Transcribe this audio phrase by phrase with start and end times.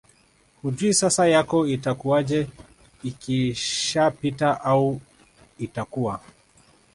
[0.61, 2.47] hujui sasa yako itakuwaje
[3.03, 5.01] ikishapita au
[5.59, 6.19] itakuwa